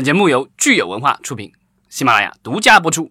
[0.00, 1.52] 本节目由聚友文化出品，
[1.90, 3.10] 喜马拉雅独家播出。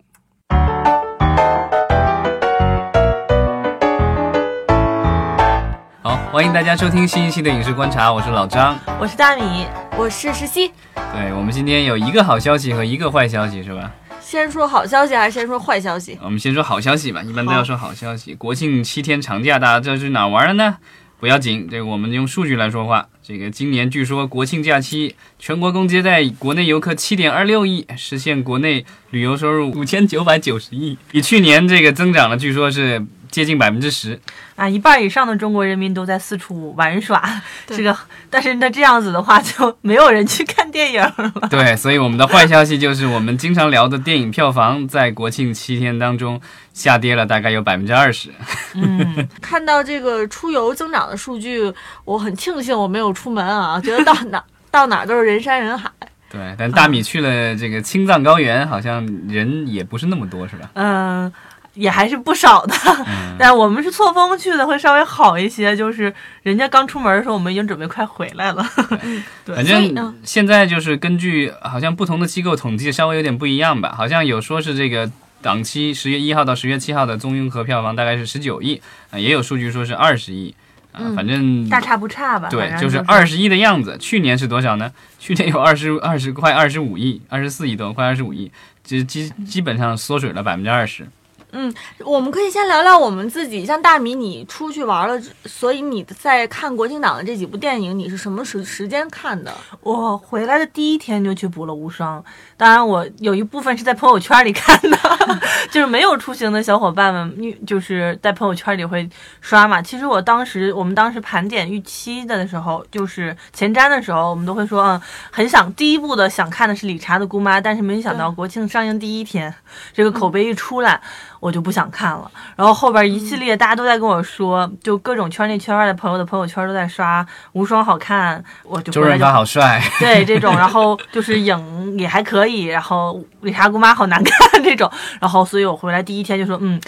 [6.02, 8.76] 好，欢迎大家收听新一期的影视观察，我是老张。
[9.00, 10.74] 我是大米，我是石溪。
[10.96, 13.92] 对我们今天有一个好消息和一个坏消息，是吧？
[14.20, 16.18] 先说好消息还是先说坏消息？
[16.24, 18.34] 我们先说好消息吧，一般都要说好消息。
[18.34, 20.78] 国庆七天长假，大家知道去哪玩了呢？
[21.20, 23.10] 不要紧，这个我们用数据来说话。
[23.30, 34.20] 这个今年据说国庆假期全国共接待国内游客七点二六亿，实现国内旅游收入五千九百九十亿，比去年这个增长了，据说是接近百分之十。
[34.56, 37.24] 啊，一半以上的中国人民都在四处玩耍，
[37.66, 37.96] 这个，
[38.30, 41.34] 但是那这样子的话，就没有人去看电影了。
[41.50, 46.42] 对，所以我们的坏消息就是，我们经常聊的电影票房在国庆七天当中
[46.74, 48.30] 下跌了大概有百分之二十。
[48.74, 55.90] 嗯， 看到这个出游增长的数据，我很庆幸我没有出门啊，觉得到哪到哪都是人山人海。
[56.32, 60.70] 对，但大米去了这个青藏高原，好像人也不是那么多，是吧？
[60.74, 61.32] 嗯，
[61.80, 62.76] 也还是不少的。
[63.08, 65.76] 嗯， 但我们是错峰去的，会稍微好一些。
[65.76, 66.14] 就是
[66.44, 68.66] 人家刚出门的时候，我们已经准备快回来了。
[69.46, 75.10] 对反正现在就是根据好像不同的机构统计稍微有点不一样吧，好像有说是这个
[75.42, 80.54] 档期十月一号到十月七号的综英合票房大概是十九亿，啊，也有数据说是二十亿，
[80.92, 82.50] 啊，嗯反正大差不差吧？
[82.50, 83.98] 对，就是二十亿的样子。
[83.98, 84.92] 去年是多少呢？
[85.18, 88.52] 去年有二十二十快二十五亿，二十四亿多，快二十五亿，
[88.84, 91.08] 就基基本上缩水了百分之二十。
[91.52, 99.52] 嗯我们可以先聊聊我们自己，像大米，你出去玩了，所以你在看国庆档的这几部电影，你是什么时时间看的？
[99.82, 102.24] 我回来的第一天就去补了无双，
[102.56, 104.98] 当然我有一部分是在朋友圈里看的，
[105.72, 109.10] 就是没有出行的小伙伴们，就是在朋友圈里会
[109.42, 109.82] 刷嘛。
[109.82, 119.54] 其实我当时我们当时盘点预期的时候，就是前瞻的时候，我们都会说，嗯，很想第一部的想看的是理查的姑妈，但是没想到国庆上映第一天，
[119.94, 121.02] 这个口碑一出来。
[121.40, 136.80] 我就不想看了，然后后边一系列大家都在跟我说，就各种圈内圈外的朋友的朋友圈都在刷无双好看，我就周润发好帅，对这种，然后就是影也还可以，然后理查姑妈好难看 这种，然后所以我回来第一天就说，嗯，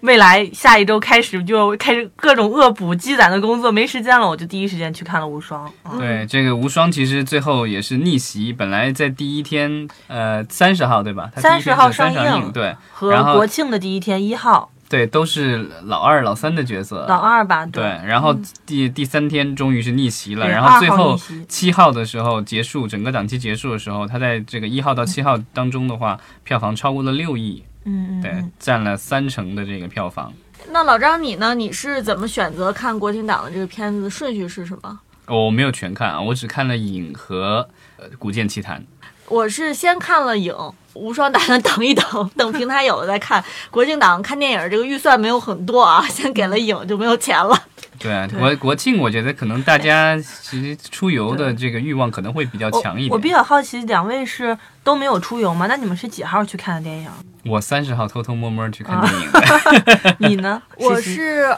[0.00, 5.70] 未来下一周开始就开始各种恶补积攒的工作，没时间了，我就第一时间去看了无双。
[5.90, 5.98] 嗯。
[5.98, 11.30] 对，这个无双其实最后也是逆袭，本来在第一天，呃，三十号对吧？
[11.34, 12.74] 它第一天30号上映对。
[12.92, 14.70] 和国庆的第一天一号。
[14.88, 17.04] 对，都是老二、老三的角色。
[17.06, 18.34] 老二吧，对，然后
[18.64, 21.14] 第第三天终于是逆袭了，然后最后
[21.46, 30.32] 七号的时候结束，整个档期结束的时候，他在这个一号到七号当中的话，票房超过了六亿，对嗯嗯嗯，，占了三成的这个票房。
[30.70, 31.54] 那老张你呢？
[31.54, 34.10] 你是怎么选择看国庆档的这个片子？
[34.10, 35.00] 顺序是什么？
[35.26, 38.80] 我没有全看啊，我只看了影和呃《古剑奇谭》。
[39.28, 40.54] 我是先看了影，
[40.94, 43.44] 无双打算等一等，等平台有了再看。
[43.70, 47.54] 国庆档看电影这个预算没有很多啊，先给了影就没有钱了。
[47.98, 53.28] 对啊，国国庆，我觉得可能大家其实出游的这个欲望可能会比较强一点我比。
[53.30, 55.66] 较好奇，两位是都没有出游吗？
[55.68, 57.10] 那你们是几号去看的电影？
[57.44, 60.62] 我三十号偷偷摸摸去看啊电影的， 你呢？
[60.76, 61.54] 我是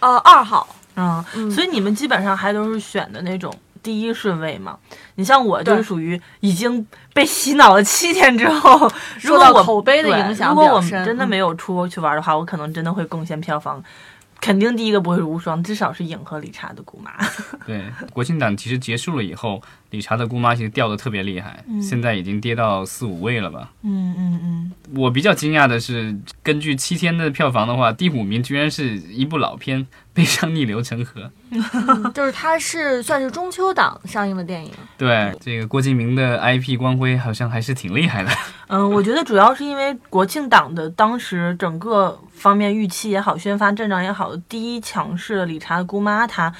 [0.00, 3.52] 呃二号，嗯，嗯所以你们基本上还都是选的那种
[3.82, 4.76] 第一顺位嘛。
[5.16, 8.90] 你像我就是属于已经被洗脑了七天之后，
[9.20, 13.82] 如受到果我口碑的影响如果我们真的没有出国去玩的话，我可能真的会贡献票房。
[14.40, 17.12] 肯定第一个不会是无双，至少是影和理查的姑妈。
[17.66, 23.70] 对，国庆档其实结束了以后，理查的姑妈其实掉的特别厉害，嗯现在已经跌到四五位了吧。
[23.82, 29.80] 嗯嗯嗯，我比较惊讶的是，根据七天的票房的话，第五名居然是一部老片
[30.12, 31.30] 《悲伤逆流成河》。
[32.12, 34.72] 就是它是算是中秋档上映的电影。
[34.98, 38.30] 对，这个郭敬明的 IP 光辉好像还是挺厉害的。
[38.68, 46.52] 嗯，我觉得主要是因为国庆档的当时整个方面预期也好，宣发阵仗也好，第一强势的理查的姑妈她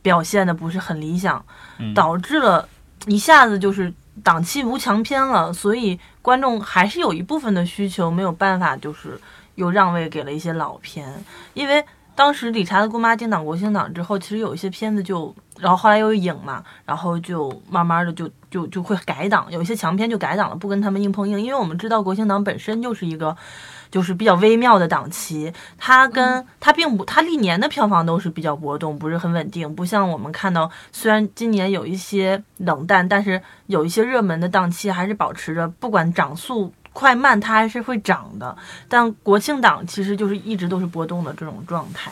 [0.00, 1.44] 表现的不是很理想，
[1.78, 2.68] 嗯导致了
[3.06, 3.92] 一下子就是
[4.22, 9.20] 档期无强片了，所以观众还是有一部分的需求没有办法，就是
[9.54, 11.12] 又让位给了一些老片，
[11.54, 11.84] 因为。
[12.14, 23.34] 当时理查的姑妈定档国庆档之后，其实有一些片子就，然后后来又影嘛，然后就慢慢的就就就会改档，有一些强片就改档了，不跟他们硬碰硬，因为我们知道国庆档本身就是一个
[23.90, 36.72] 就是比较微妙的档期，它跟它并不，它历年的票房都是比较波动，不是很稳定，不像我们看到，虽然今年有一些冷淡，但是有一些热门的档期还是保持着，不管涨速。
[36.92, 38.56] 快慢它还是会涨的，
[38.88, 42.10] 但国庆档其实就是一直都是波动的这种状态。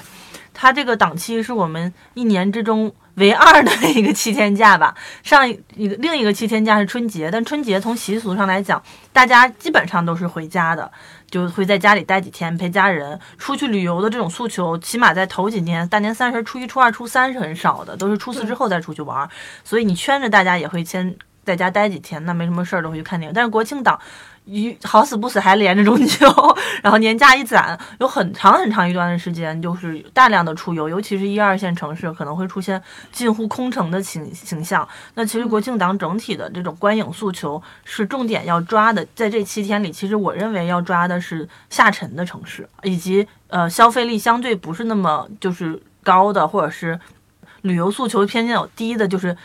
[0.53, 4.94] 它这个档期是我们一年之中唯二的一个七天假吧。
[5.23, 8.82] 上一个另一个七天假是春节，但春节从习俗上来讲，
[9.12, 10.91] 大家基本上都是回家的，
[11.31, 13.19] 就会在家里待几天陪家人。
[13.38, 19.27] 出去旅游的这种诉求，起码在头几年，大年三十、初一、初二、初三是很少的，都是初四之后再出去玩。
[19.65, 23.32] 所以你圈着大家也会先在家待几天，那没什么事儿都会去看电影。
[23.35, 23.99] 但是国庆档。
[24.52, 26.26] 一好死不死还连着中秋，
[26.82, 32.82] 然后年假一攒，有很长很长一段的时间，就是大量的出游，尤其是一二线城市可能会出现
[33.12, 34.87] 近乎空城的形形象。
[35.14, 46.99] 那其实国庆档整体的这种观影诉求是重点要抓的，在这七天里，其实我认为要抓的是下沉的城市，以及呃消费力相对不是那么就是高的，或者是
[47.62, 49.37] 旅游诉求偏较低的，就是。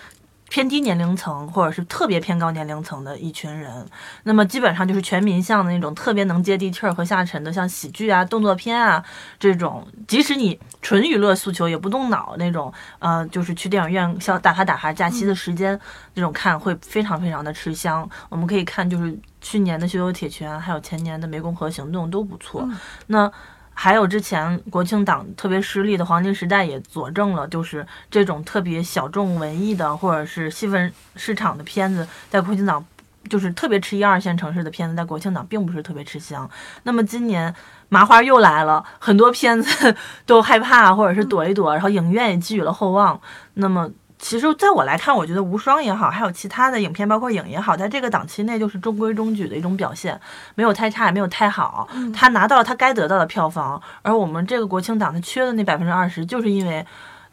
[0.49, 3.85] 偏低年龄层或者是特别偏高年龄层的一群人，
[4.23, 9.03] 那么基本上就是全民向的那种特别能接地气儿和下沉的，像喜剧啊、动作片啊
[9.39, 15.77] 这种，即使你纯娱乐诉求也不动脑那种，呃，就是去电影院像打发打发假期的时间
[16.13, 18.07] 这种看会非常非常的吃香。
[18.29, 22.69] 我们可以看就是去年的《羞羞铁拳》，还有前年的《湄公河行动》都不错。
[23.07, 23.31] 那。
[23.77, 32.83] 还有之前国庆档特别失利的黄金时代也佐证了，就是这种特别小众文艺的或者是细分市场的片子，在国庆档
[33.29, 36.49] 就是特别吃一二线城市的片子，在国庆档并不是特别吃香。
[36.83, 37.53] 那么今年
[37.89, 39.95] 麻花又来了，很多片子
[40.25, 43.19] 都害怕或者是躲一躲，然后影院也寄予了厚望。
[43.55, 43.91] 那么。
[44.17, 50.19] 其实，在我来看，我觉得无双也好，还有其他的影片，包括影也好，在这个档期内就是中规中矩的一种表现，
[50.55, 51.87] 没有太差，也没有太好。
[52.13, 56.83] 他拿到了他该得到的票房，而我们这个国庆档他缺的那百分之二十，就是因为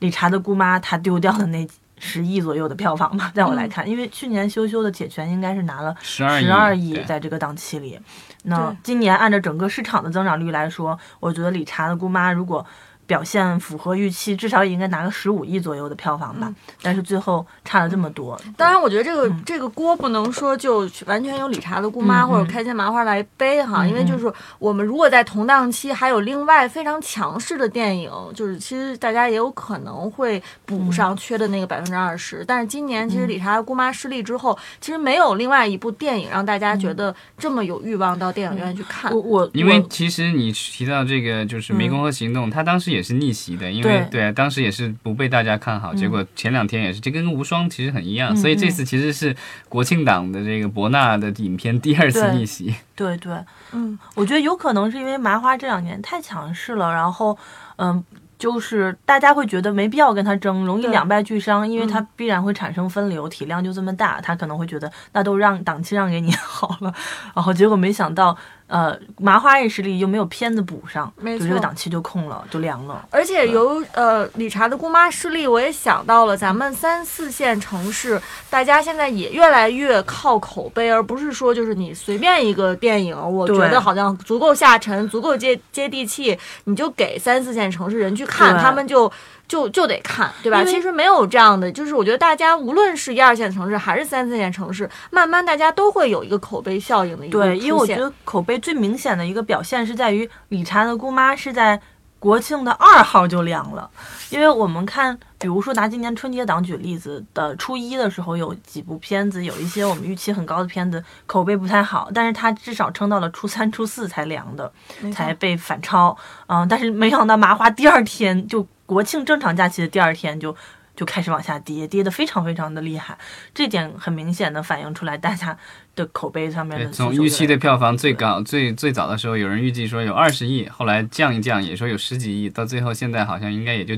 [0.01, 1.67] 理查的姑妈他丢掉的那
[1.99, 3.31] 十亿左右的票房嘛。
[3.33, 7.99] 在我来看，因为去年羞羞的铁拳应该是拿了十二亿，在这个档期里，
[8.43, 12.67] 那今年按照整个市场的增长率来说，我觉得理查的姑妈如果。
[13.07, 16.53] 表现符合预期，至少也应该拿个十五亿左右的票房吧。
[16.81, 18.41] 但是最后差了这么多。
[18.57, 32.43] 当然，我觉得这个这个锅不能说就完全由理查的姑妈或者开心麻花来背哈，因为就是我们如果在同档期还有另外非常强势的电影，就是其实大家也有可能会补上缺的那个百分之二十。
[32.47, 39.13] 但是今年其实理查的姑妈失利之后，其实没有另外一部电影让大家觉得这么有欲望到电影院去看。
[39.13, 43.02] 我我因为其实你提到这个就是《湄公河行动》，他当时也。
[43.03, 44.33] 是逆袭的，因为对。
[44.33, 49.35] 当时也是不被大家看好，结果前两天也是，这跟无双其实很一样，所以这次其实是
[49.69, 52.75] 国庆档的这个博纳的影片第二次逆袭。
[52.95, 53.35] 对对，
[53.73, 57.37] 嗯，我觉得有可能是因为麻花这两年太强势了，然后
[57.77, 58.05] 嗯。
[58.39, 66.93] 就是大家会觉得没必要跟他争，容易两败俱伤，因为他必然会产生分流，体量就这么大，他可能会觉得那都让档期让给你好了，
[67.37, 68.37] 然后结果没想到，
[68.73, 73.07] 呃，麻花也实力又没有片子补上，就这个档期就空了，就凉了。
[73.11, 88.25] 而且由呃理查的姑妈失利，我也想到了咱们三四线城市，大家现在也越来越靠口碑，而不是说就是你随便一个电影，我觉得好像足够下沉，足够接接地气，你就给三四线城市人去。
[88.25, 89.13] 看他们就
[89.53, 90.65] 就就得看，对吧？
[90.65, 101.79] 其实没有这样的，就是我觉得大家无论是一二线城市还是三四线城市，慢慢大家都会有一个口碑效应的一个对，因为我觉得口碑最明显的一个表现是在于理查的姑妈是在。
[102.23, 103.91] 国庆的二号就凉了，
[104.31, 114.73] 因为我们看，比如说拿今年春节档举例子的初一的时候，有几部片子，有一些我们预期很高的片子，口碑不太好，但是它至少撑到了初三、初四才凉的，
[115.13, 116.17] 才被反超。
[116.47, 120.55] 嗯，但是没想到麻花第二天就国庆正常假期的第二天就。
[121.03, 123.19] 就开始往下跌，跌得非常非常的厉害，
[123.53, 125.59] 这点很明显的反映出来大家
[125.97, 126.89] 的口碑上面的。
[126.93, 133.97] 从预期的票房最高最最早的时候，有人预计说有二十亿，后来降一降，也说有十几亿，到最后现在好像应该也就。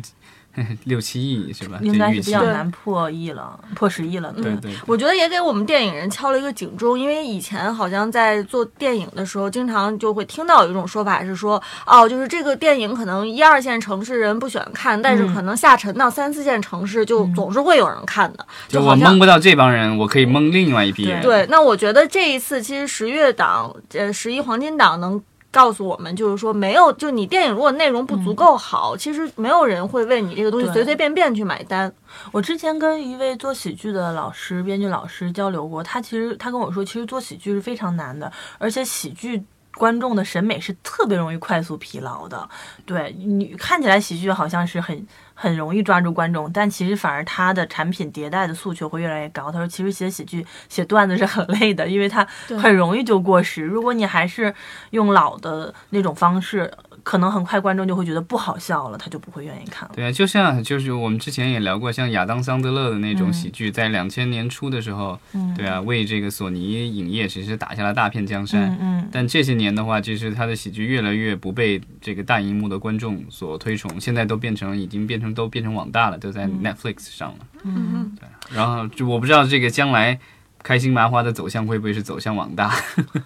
[0.85, 1.79] 六七亿是吧？
[1.83, 4.33] 应该是比较难破亿了，破十亿了。
[4.33, 18.47] 对对，我觉得也给我们电影人敲了一个警钟，因为以前好像在做电影的时候，经常就会听到有一种说法是说，哦，就是这个电影可能一二线城市人不喜欢看，但是可能下沉到三四线城市就总是会有人看的。
[18.69, 21.21] 就我蒙不到这帮人，我可以蒙另外一批人。
[21.21, 25.23] 对，那我觉得这一次其实十月档，呃，十一黄金档能。
[25.55, 31.91] 告诉我们，就是说没有，就你电影如果内容不足够好，其实没有人会为你这个东西随随便便去买单。
[32.33, 39.41] 我之前跟一位做喜剧的老师、编剧老师交流过，他其实他跟我说，其实做喜剧是非常难的，而且喜剧
[39.77, 42.49] 观众的审美是特别容易快速疲劳的。
[42.85, 49.51] 对你看起来喜剧好像是很很容易抓住观众，但其实反而他的产品迭代的诉求会越来越高。
[49.51, 52.27] 他说，其实写喜剧、写段子是很累的，因为它
[52.61, 53.63] 很容易就过时。
[53.63, 54.55] 如果你还是
[54.91, 56.71] 用老的那种方式，
[57.03, 59.95] 可能很快观众就会觉得不好笑了，他就不会愿意看了。
[59.95, 68.71] 对啊，就像就是我们之前也聊过，像亚当·桑德勒的那种嗯喜剧，在两千年初的时候，嗯，对啊，为这个索尼影业其实打下了大片江山。
[68.71, 77.47] 嗯嗯，但这些年的话，就是他的喜剧越来越不被这个大荧幕的观众所推崇，现在都变成已经变成都变成网大了，都在 Netflix 上了。
[77.63, 80.19] 嗯对然后就我不知道这个将来
[80.65, 82.75] 开心麻花的走向会不会是走向网大？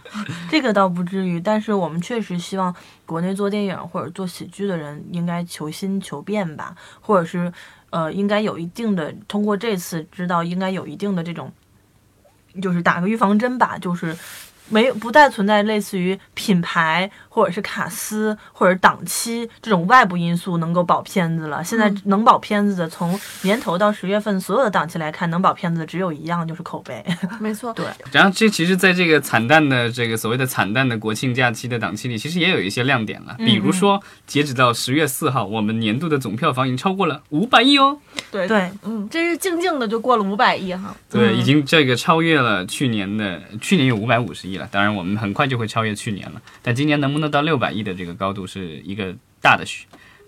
[0.50, 2.74] 这个倒不至于，但是我们确实希望
[3.06, 7.50] 国内做电影或者做喜剧的人应该求新求变吧，或者是
[7.90, 11.52] 呃，应该有一定的通过这次知道应该有一定的这种，
[12.60, 14.16] 就是打个预防针吧，就是。
[14.68, 21.62] 没有不再存在类似于品牌或者是卡司或者档期这种外部因素能够保片子了。
[21.64, 27.04] 现在嗯能保片子的，从年头到十月份所有的档期来看，能保片子的只有一样，就是口碑。
[27.40, 33.34] 没错，对然后这其实，在这个惨淡的这个所谓的惨淡的国庆假期的档期里，其实也有一些亮点了。
[33.38, 37.98] 比如说，截止到十月四号，我们年度的总票房已经超过了五百亿哦。
[38.30, 40.94] 对，对，嗯，这是静静的就过了五百亿哈。
[41.10, 44.68] 对，嗯已经这个超越了去年的，去年有五百五十亿了。
[44.70, 46.42] 当然，我们很快就会超越去年了。
[46.62, 49.64] 但今年能不能到六百亿的这个高度，是一个大的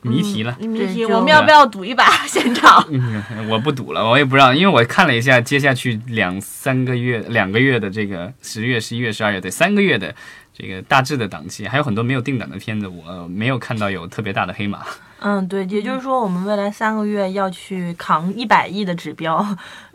[0.02, 0.56] 谜题了。
[0.58, 2.82] 谜题，我们要不要赌一把 现场？
[2.90, 10.14] 嗯，我不赌了，我也不知道，因为我看了一下接下去两三个月、两个月的这个十月、十一月、十二月，对，三个月的
[10.54, 14.80] 这个大致的档期，还有很多没有定档的片子，我没有看到有特别大的黑马。
[15.22, 19.46] 嗯，对，也就是说，我们未来三个月要去扛一百亿的指标，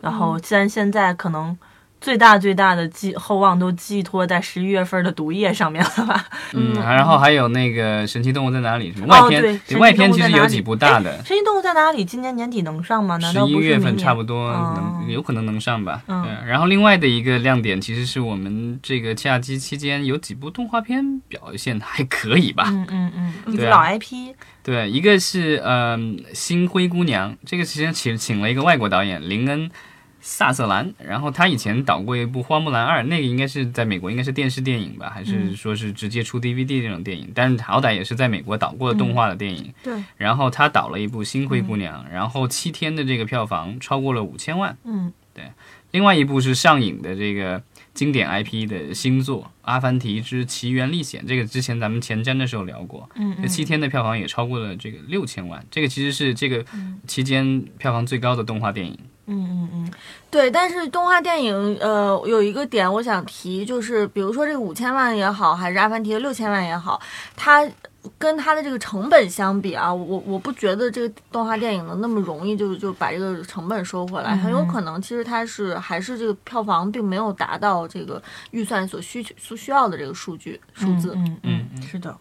[0.01, 1.58] 然后虽然现在可能
[2.06, 6.24] 最大最大的寄厚望都寄托在十一月份的毒液上面了吧？
[6.54, 12.06] 嗯，嗯然后还有那个《神奇动物在哪里》什么外哦，对，神外奇动片其实有几部大的，神奇动物在哪里？
[12.06, 13.18] 今年年底能上吗？
[13.18, 16.04] 难十一月份差不多哦能有可能能上吧。
[16.06, 22.66] 嗯对，然后另外的一个亮点其实是我们这个假期期间有几部动画片表现还可以吧。
[22.68, 29.72] 嗯嗯嗯，一个老 IP，对，一个是嗯、新灰姑娘》，这个其实请请了一个外国导演林恩。
[30.27, 35.55] 萨瑟兰，然后他以前导过一部《花木兰二》，那个应该是在美国，应该是电视电影吧，还是嗯。
[35.55, 37.32] 说是直接出 DVD 这种电影？
[37.36, 39.72] 但是好歹也是在美国导过动画的电影。
[39.84, 44.75] 对，然后他导了一部《新灰姑娘》，然后七天的这个票房超过了五千万。
[44.84, 45.13] 嗯。
[45.36, 45.44] 对
[45.91, 47.62] 另外一部是上影的这个
[47.94, 56.65] 经典 IP 的新作《阿凡提之奇缘历险》，这个之前咱们前瞻的时候聊过，嗯这七天的票房也超过了这个六千万，这个其实是这个
[57.05, 58.98] 期间票房最高的动画电影。
[59.27, 59.94] 嗯嗯嗯。
[60.29, 67.01] 对，但是动画电影，呃，有一个点我想提，就是比如说这个五千万也好，还是阿凡提的六千万也好，
[67.36, 67.67] 它
[68.20, 81.13] 跟它的这个成本相比啊，我我不觉得这个动画电影能那么容易就就把这个成本收回来，很有嗯可能其实它是还是这个票房并没有达到这个预算所需求所需要的这个数据数字。
[81.15, 81.39] 嗯。
[81.44, 82.15] 嗯嗯，是的，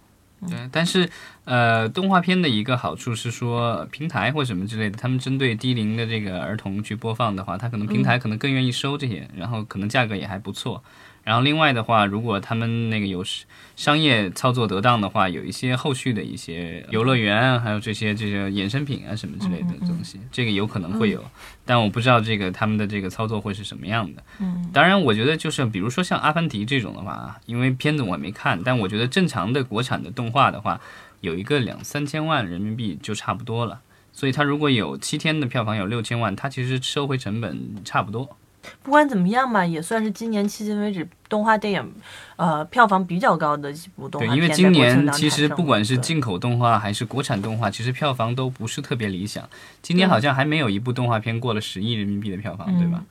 [0.48, 1.08] 对，但是
[1.44, 10.82] 呃，动画片的一个好处是说，平台或什么之类的，他们针对低龄的这个儿童去播放的话，他可能平台可能更愿意收这些，然后可能价格也还不错。
[11.24, 13.24] 然后另外的话，如果他们那个有
[13.74, 21.24] 商业操作得当的话，有一些后续的一些游乐园啊，还有这些这些衍生品啊什么之类的东西，这个有可能会有，
[21.64, 24.22] 但我不知道这个他们的这个操作会是什么样的。
[24.38, 30.78] 嗯当然，我觉得就是比如说像《阿凡提》这种的话，因为片子我也没看，但我觉得正常的国产的动画的话，
[31.22, 33.80] 有一个两三千万人民币就差不多了。
[34.12, 38.36] 所以它如果有七天的票房有六千万，它其实收回成本差不多。
[38.82, 41.92] 不管怎么样吧，也算是今年迄今为止动画电影，
[42.36, 49.48] 呃，票房比较高的几部动对，画片在因为今年其实不管是进口动画还是国产动画，其实票房都不是特别理想。
[49.82, 53.02] 今年好像还没有一部动画片过了十亿人民币的票房，对吧？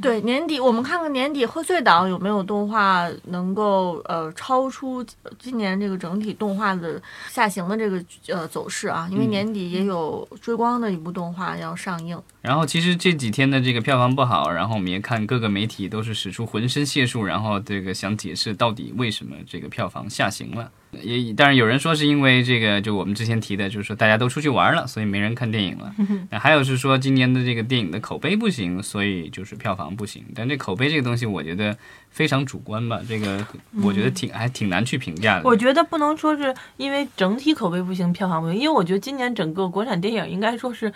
[0.00, 5.04] 对，年底我们看看年底贺岁档有没有动画能够呃超出
[5.38, 12.20] 今年这个整体动画的下行的这个呃走势啊，因为嗯年底也有追光的一部动画要上映。
[12.40, 20.70] 然后其实这几天的这个票房不好，然后我们也看各个媒体都是使出浑身解数，然后这个想解释到底为什么这个票房下行了。
[20.92, 25.92] 也当然有人说是因为这个，就我们之前提的，就是说大家都出去玩了，所以没人看电影了。
[26.30, 30.24] 那还有是说今年的这个电影的口碑不行，所以就是票房不行。
[30.34, 31.76] 但这口碑这个东西，我觉得
[32.10, 33.46] 非常主观吧，这个
[33.82, 35.42] 我觉得挺还挺难去评价的。
[35.44, 40.92] 我觉得不能说是因为整体口碑不行，票房不行，因为我觉得今年整个国产电影应该说是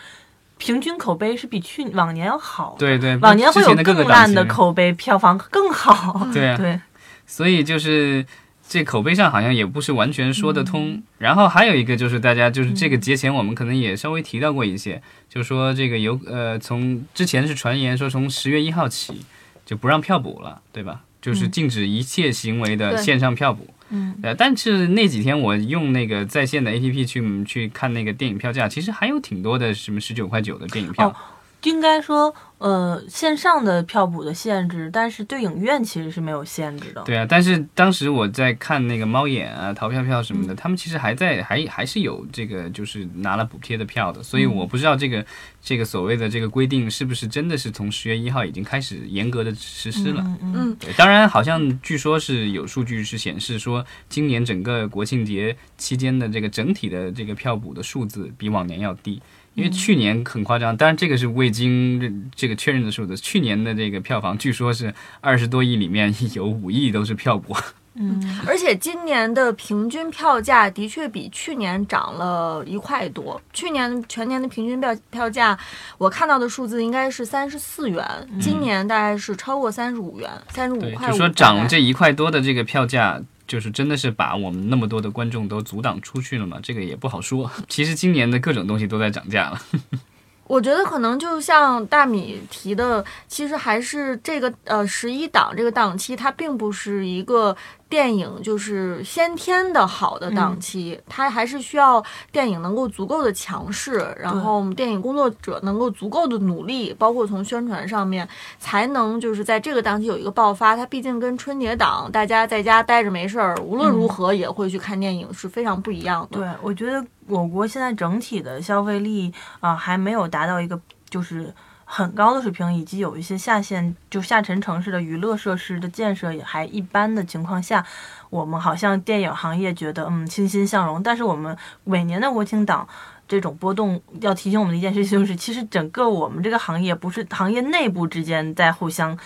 [0.56, 6.26] 平均口碑是比去往年要好。，对对，往年会有更烂的口碑，票房更好。
[6.32, 6.80] 对啊，对，
[7.26, 8.24] 所以就是
[8.72, 11.02] 这口碑上好像也不是完全说得通。
[11.18, 19.20] 然后还有一个就是大家就是这个节前我们可能也稍微提到过一些，就是说这个有呃从之前是传言说从十月一号起
[19.66, 21.02] 就不让票补了，对吧？
[21.20, 23.68] 就是禁止一切行为的线上票补。
[23.90, 31.08] 嗯，呃，但是那几天我用那个在线的 APP 去去看那个电影票价，其实还有挺多的什么十九块九的电影票。
[31.08, 31.16] 哦
[31.64, 37.02] 应该说，呃，线上的票补的限制，但是对影院其实是没有限制的。
[37.02, 45.24] 对啊，但是当时我在看那个猫眼啊、淘票票什么的，他们其实还在还还是有这个就是拿了补贴的票的，所以我不知道这个
[45.60, 50.22] 这个所谓的这个规定是不是真的是从十月一号已经开始严格的实施了。
[50.24, 59.22] 嗯嗯嗯，对，当然好像据说是有数据是显示说，今年整个国庆节期间的这个整体的这个票补的数字比往年要低。
[59.54, 63.16] 因为去年很夸张，当然这个是未经这个确认的数字。
[63.16, 67.54] 去年的这个票房据说是二十多亿里面 有五亿都是票补。
[67.94, 68.18] 嗯，
[68.48, 73.38] 而且今年的平均票价的确比去年涨了一块多。
[73.52, 75.58] 去年全年的平均票票价，
[75.98, 78.02] 我看到的数字应该是三十四元，
[78.40, 81.12] 今年大概是超过三十五元，三十五，块五。
[81.12, 86.58] 就说涨这一块多的这个票价，就是真的是把我们那么多的观众都阻挡出去了嘛？
[86.62, 87.50] 这个也不好说。
[87.68, 89.60] 其实今年的各种东西都在涨价了。
[90.44, 97.56] 我觉得可能就像大米提的，其实还是这个呃十一档这个档期，它并不是一个
[97.92, 108.26] 电影就是先天的好的档期，它还是需要电影能够足够的强势，然后我们电影工作者能够足够的努力，包括从宣传上面，
[108.58, 110.74] 才能就是在这个档期有一个爆发。
[110.74, 116.38] 它毕竟跟春节档大家在家待着没事儿，无论如何也会去看电影，是非常不一样的。
[116.38, 119.30] 对，我觉得我国现在整体的消费力
[119.60, 120.80] 啊、还没有达到一个
[121.10, 121.52] 就是
[121.94, 127.84] 很高的水平，以及有一些下线就下沉城市的娱乐设施的建设也还一般的情况下，
[128.30, 132.88] 我们好像电影行业觉得嗯欣欣向荣，但是我们每年的国庆档。
[133.28, 139.16] 这种波动要提醒我们的一件事情就是，其实整个我们这个行业不是行业内部之间在互相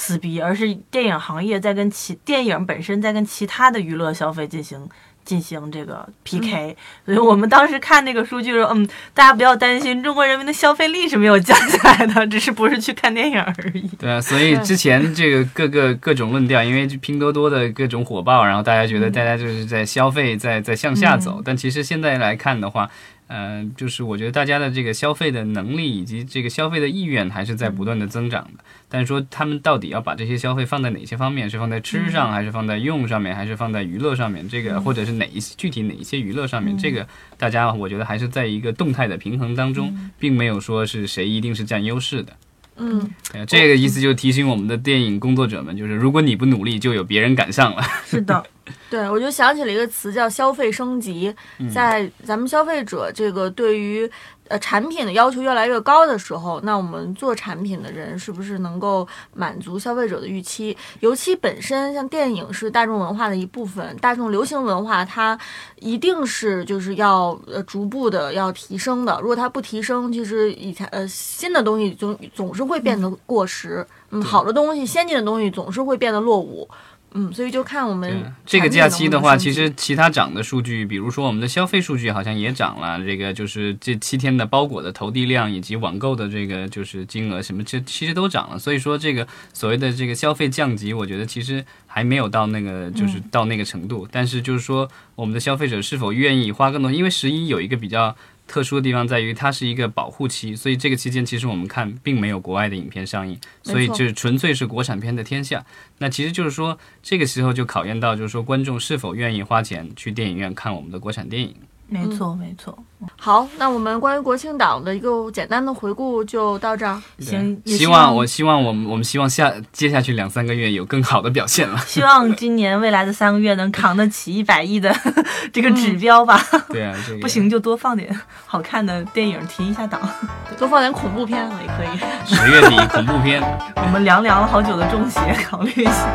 [0.00, 4.88] 撕逼，而是电影行业在跟其电影本身在跟其他的娱乐消费进行
[5.26, 13.86] 进行这个 PK，、所以我们当时看那个数据说，嗯，大家不要担心，中国人民的消费力是没有降下来的，只是不是去看电影而已。
[13.98, 22.90] 对啊，所以之前这个各个各种论调，因为拼多多的各种火爆，然后大家觉得大家就是在消费在在向下走，但其实现在来看的话。
[23.30, 31.48] 呃，就是我觉得大家的这个消费的能力以及这个消费的意愿还是在不断的增长的，但是说他们到底要把这些消费放在哪些方面？
[31.48, 34.48] 是放在吃上，还是放在用上面，还是放在娱乐上面？
[34.48, 36.76] 这个或者是哪一些具体哪一些娱乐上面？
[36.76, 37.06] 这个
[37.38, 42.32] 大家我觉得还是在一个动态的平衡当中，并没有说是谁一定是占优势的。
[42.80, 47.82] 嗯，对，这个意思就提醒我们的电影工作者们，就是如果你不努力，就有别人赶上了。
[48.06, 48.42] 是的，
[48.88, 51.32] 对，我就想起了一个词叫消费升级，
[51.72, 54.10] 在咱们消费者这个对于
[54.50, 60.76] 呃产品的要求越来越高的时候，那我们做产品的人是不是能够满足消费者的预期？
[60.98, 65.38] 尤其本身像电影是大众文化的一部分，大众流行文化它
[65.78, 69.18] 一定是就是要呃逐步的要提升的。
[69.20, 76.68] 如果它不提升，其实以前呃新的东西总总是会变得过时，嗯，好的东西、先进的东西总是会变得落伍。
[77.12, 88.58] 嗯，所以就看我们这个假期的话，其实其他涨的数据，比如说我们的消费数据好像也涨了，这个就是这七天的包裹的投递量以及网购的这个就是金额什么，这其实都涨了。
[88.58, 94.06] 所以说这个所谓的这个消费降级，我觉得其实还没有到那个就是到那个程度。
[94.12, 98.16] 但是就是说我们的消费者是否愿意花更多，因为十一有一个比较。
[98.50, 105.64] 特殊的地方在于，它是一个保护期，所以这个期间其实我们看并没有国外的影片上映，所以就是纯粹是国产片的天下。
[105.98, 111.54] 那其实就是说，这个时候就考验到，就是说观众是否愿意花钱去电影院看我们的国产电影。
[111.90, 112.76] 没错，没错。
[113.16, 117.00] 好，那我们关于国庆档的一个简单的回顾就到这儿。
[117.18, 121.78] 行，希望我希望我们我们希望下接下去两三个月有更好的表现了。
[121.86, 124.94] 希望今年未来的三个月能扛得起一百亿的
[125.52, 126.40] 这个指标吧。
[126.68, 130.00] 对啊，这个不行就多放点好看的电影提一下档。
[130.58, 131.98] 多放点恐怖片也可以。
[132.26, 133.42] 十月底恐怖片，
[133.76, 136.06] 我们凉凉了好久的中邪，考虑一下。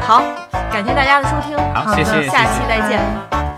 [0.00, 0.22] 好，
[0.70, 3.57] 感谢大家的收听，好，谢谢，下期再见。